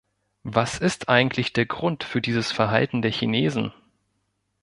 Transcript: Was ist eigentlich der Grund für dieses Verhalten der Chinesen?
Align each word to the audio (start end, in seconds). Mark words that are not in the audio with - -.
Was 0.47 0.79
ist 0.79 1.09
eigentlich 1.09 1.53
der 1.53 1.67
Grund 1.67 2.03
für 2.03 2.21
dieses 2.21 2.51
Verhalten 2.51 3.03
der 3.03 3.11
Chinesen? 3.11 3.71